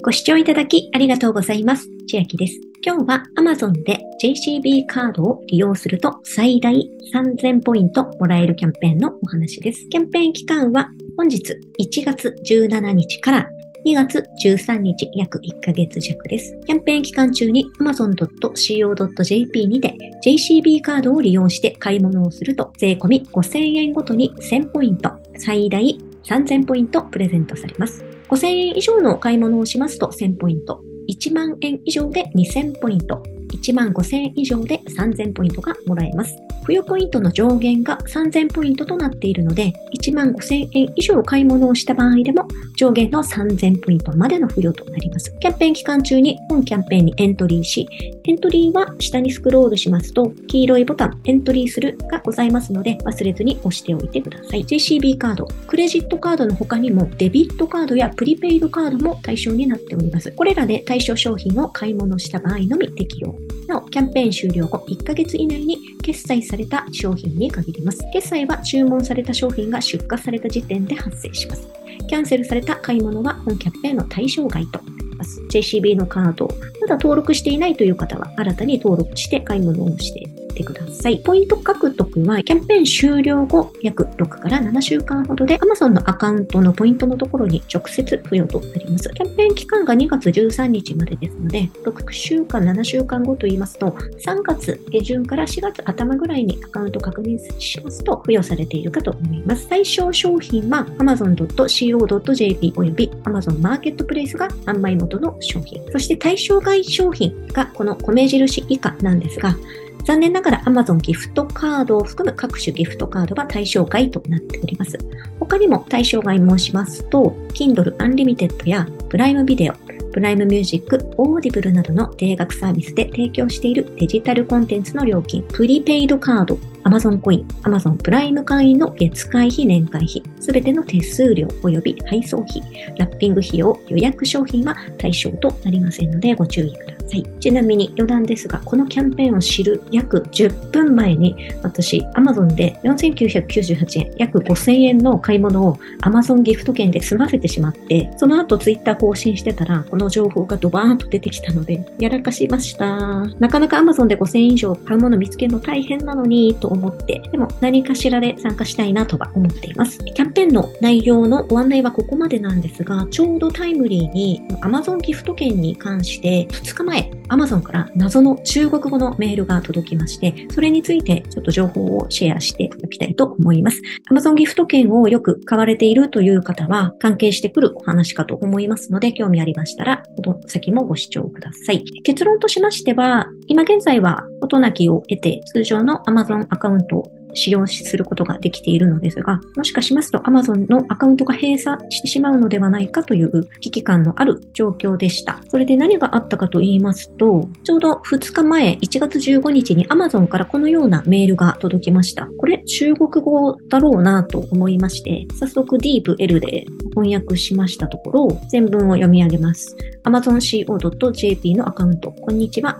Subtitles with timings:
[0.00, 1.88] ご視聴いただきありがとうございます。
[2.08, 2.60] 千秋です。
[2.86, 9.88] 今日は Amazon で JCB カードを利用すると最大3000ポイントもらえるキャンペーンのお話です。
[9.88, 13.50] キャンペーン期間は本日1月17日から
[13.84, 16.56] 2月13日約1ヶ月弱です。
[16.64, 28.07] キャンペーン期間中に amazon.co.jp にて JCB カードを利用して買い物をすると税込み5000円ごとに1000ポイント、最大3000ポイントプレゼントされます。
[28.28, 36.36] 5000円以上の買い物をしますと1000ポイント、1万円以上で2000ポイント、1万5000円以上で3000ポイントがもらえます。
[36.68, 45.34] 付与ポイントの上限が3000ポイントとなっているので、1万5000円以上買い物をした場合でも、上限の3000ポイントまでの付与となります。
[45.40, 47.88] キャンペーン期間中に本キャンペーンにエントリーし、
[48.24, 54.64] エントリーは下にスクロールしますと、黄色いボタン、エントリーするがございますので、忘れずに押しておいてください。
[54.64, 60.32] JCB カード、クレジットカードの他にも、デビットカードやプリペイドカードも対象になっております。
[60.32, 63.34] これらで対象商品を買い物した場合のみ適用。
[63.68, 67.98] なお、キャンペーン終了後1ヶ月以内に決済された商品に限ります。
[68.12, 71.68] 決済は注文された商品が出荷された時点で発生します。
[72.08, 75.42] キャンセルされた買い物は本キャンペーンの対象外となります。
[75.50, 76.48] JCB のカード、
[76.80, 81.18] まだ登録していないという方は新たに登録して買い物をしててください。
[81.18, 89.08] ポイント獲得はキャンペーン終了後約6から7週間ほどで Amazon のアカウントのポイントのところに直接付与となります。
[89.10, 99.68] キャンペーン期間が2月13日までですので、6週間、7週間後と言いますと、3月下旬から4月頭ぐらいにアカウント確認しますと付与されているかと思います。
[99.68, 105.82] 対象商品は amazon.co.jp および Amazon マーケットプレイスが販売元の商品。
[105.92, 109.56] そして対象外商品がこの米印以下なんですが、
[110.04, 114.98] 残念ながら Amazon ギフトカードを含む各種ギフトカードは対象外となっております。
[115.38, 119.74] 他にも対象外申しますと、Kindle Unlimited やプライムビデオ、
[120.12, 132.62] プライムミュージック、オーディブルなどの定額サービスで提供しているデジタルコンテンツの料金、プリペイドカード、Amazon コイン、Amazon プライム会員の月会費、年会費、すべての手数料及び配送費、
[132.98, 136.97] ラッピング費用、予約商品は対象となりませんのでご注意ください。
[137.08, 137.26] さい。
[137.40, 153.26] ちなみに余談ですが、このキャンペーンを知る約10分前に、私、Amazon で4998円、約5000円の買い物を Amazon ギフト券で済ませてしまって、その後 Twitter 更新してたら、この情報がドバーンと出てきたので、やらかしました。
[153.38, 159.98] なかなか Amazon で5000円以上買うもの見つけるの大変なのに、と思って、でも何かしらで参加したいなとは思っています。
[159.98, 173.80] キャンペーンの内容のご案内はここまでなんですが、ちょうどタイムリーに Amazon ギフト券に関して2日前前、Amazon から謎の中国語のメールが届きまして、それについてちょっと情報をシェアしておきたいと思います。
[174.10, 181.84] Amazon ギフト券をよく買われているという方は関係してくるお話かと思いますので、興味ありましたら、この先もご視聴ください。
[182.02, 195.40] 結論としましては、今現在は音なきを得て通常の Amazon アカウント使用することができているのですが、もしかしますと Amazon のアカウントが閉鎖してしまうのではないかという危機感のある状況でした。
[195.48, 202.28] それで何があったかと言いますと、ちょうど2日前、1月15日に Amazon からこのようなメールが届きました。
[202.38, 209.76] これ中国語だろうなと思いまして、早速 DeepL で翻訳しましたところ、全文を読み上げます。
[210.04, 212.78] amazonco.jp のアカウント、こんにちは。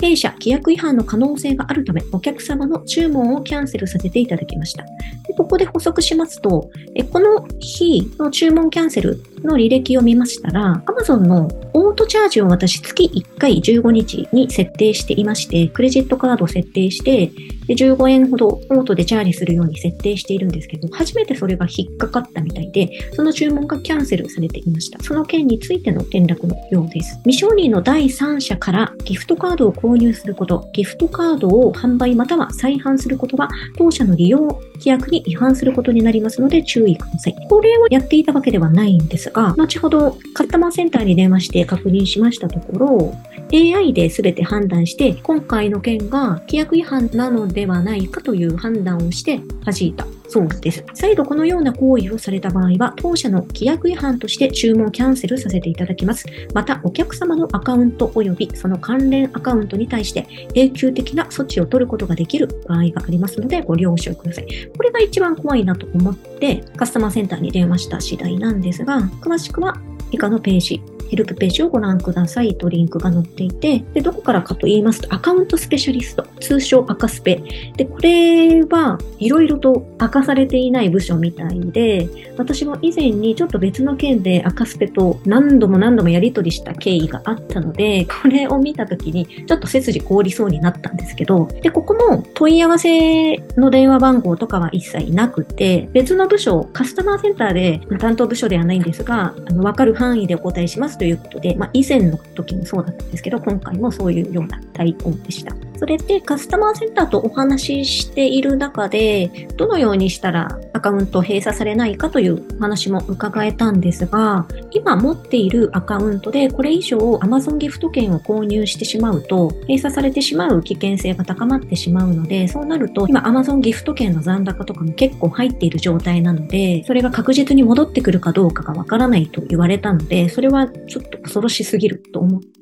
[0.00, 4.84] 弊社規約違反の可能性があるため、お客様の注文をキャンセルさせていただきました。
[5.26, 17.30] でここで補足しますと、えこの日の注文キャンセルの履歴を見ましたら、Amazon のオートチャージを私月1回15日に設定していまして、クレジットカードを設定して、
[17.68, 24.98] で15円ほどオートでチャージするように設定しているんですけど、初めてそれが引っかかったみたいで、その注文がキャンセルされていました。
[25.02, 27.18] その件についての転落のようです。
[27.24, 37.36] 未承認の第三者からギフトカードを購入すること、ギフトカードを販売または再販することは、当社の利用規約に違反することになりますので注意ください。
[37.48, 43.14] これをやっていたわけではないんですが、後ほどカスタマーセンターに電話して確認しましたところ、
[43.52, 50.06] AI で全て判断して、今回の件が規約違反なのではないかという判断をして弾いた。
[50.28, 50.84] そうです。
[50.92, 56.26] 再度このような行為をされた場合は、当社の規約違反として注文キャンセルさせていただきます。
[56.54, 64.46] また、お客様のアカウント及びその関連アカウントに対して永久的な措置を取ることができる場合がありますので、ご了承ください。
[64.76, 69.80] これが一番怖いなと思って、カスタマーセンターに電話した次第なんですが、詳しくは
[70.10, 77.42] 以下のページヘルプページをご覧くださいとリンクが載っていて、で、どこからかと言いますと、アカウントスペシャリスト、通称赤スペ。
[77.76, 105.54] で、これはいろいろと明かされていない部署みたいで、私も以前にちょっと別の件で赤スペと何度も何度もやり取りした経緯があったので、これを見たときにちょっと背筋凍りそうになったんですけど、で、ここも問い合わせの電話番号とかは一切なくて、別の部署、カスタマーセンターで担当部署ではないんですが、あの、わかる範囲でお答えしますということで、まあ、以前の時もそうだったんですけど、今回もそういうような対応でした。
[105.78, 132.57] それでカスタマーセンターとお話ししている中で、どのようにしたらアカウント閉鎖されないかという話も伺えたんですが、今持っているアカウントでこれ以上 Amazon ギフト券を購入してしまうと、閉鎖されてしまう危険性が高まってしまうので、そうなると今 Amazon ギフト券の残高とかも結構入っている状態なので、それが確実に戻ってくるかどうかがわからないと言われたので、それはちょっと恐ろしすぎると思って、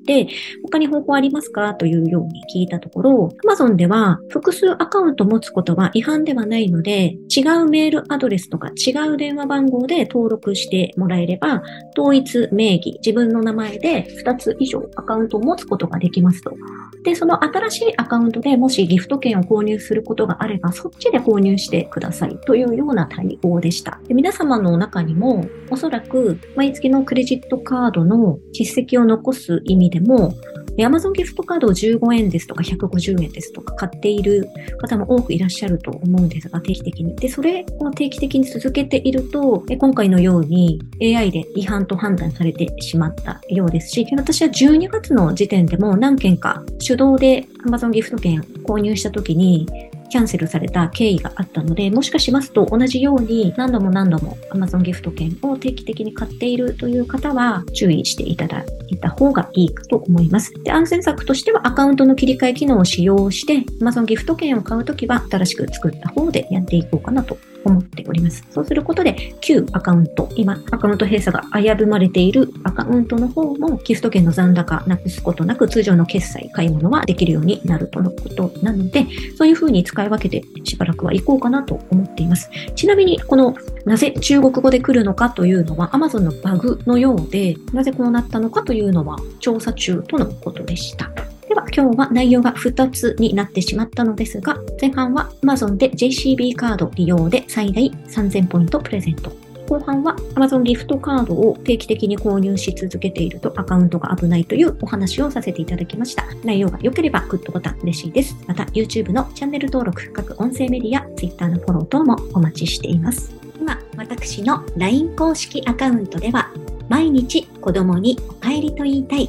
[0.64, 1.74] 他に方法ありますか？
[1.74, 11.62] というように聞いたところ、Amazon では複数アカウント持つことは違反ではないので、違うメールアドレスとか違う電話番号で登録してもらえれば、
[11.96, 16.54] 統一名義、自分の名前で2つ以上アカウントを持つことができますと。
[17.02, 24.00] で、その新しいアカウントでもしギフト券を購入することがあれば、そっちで購入してくださいというような対応でした。
[24.06, 30.34] で皆様の中にも、おそらく毎月のクレジットカードの実績を残す意味ででも、
[30.76, 37.16] Amazon ギフトカードを15円ですとか150円ですとか買っている方も多くいらっしゃると思うんですが、定期的に。
[37.16, 49.66] で、それを定期的に続けていると、今回のように AI で違反と判断されてしまったようですし、私は12月の時点でも何件か手動で Amazon ギフト券購入した時に、
[50.08, 60.52] キャンセルされた経緯があったので、もしかしますと同じように何度も何度も Amazon ギフト券を定期的に買っているという方は注意していただいた方がいいかと思います。
[60.62, 67.38] で、安全策としてはアカウントの切り替え機能を使用して Amazon ギフト券を買うときは新しく作った方でやっていこうかなと
[67.68, 68.44] 思っております。
[68.50, 82.50] そうすることで、旧アカウント、今、アカウント閉鎖が危ぶまれているアカウントの方も、ギフト券の残高なくすことなく、通常の決済、買い物はできるようになるとのことなので、そういうふうに使い分けてしばらくは行こうかなと思っています。
[82.74, 83.54] ちなみに、この、
[83.84, 91.10] なぜ中国語で来るのかというのは、Amazon のバグのようで、なぜこうなったのかというのは、調査中とのことでした。
[91.56, 99.32] は今日は内容が2つになってしまったのですが、前半は Amazon で JCB カード利用で最大3000ポイントプレゼント。
[99.66, 106.24] 後半は Amazon ギフトカードを定期的に購入し続けているとアカウントが危ないというお話をさせていただきました。
[106.44, 108.36] 内容が良ければグッドボタン嬉しいです。
[108.46, 113.34] また YouTube のチャンネル登録、各音声メディア、Twitter のフォロー等もお待ちしています。
[113.58, 116.52] 今、私の LINE 公式アカウントでは
[116.88, 119.28] 毎日子供にお帰りと言いたい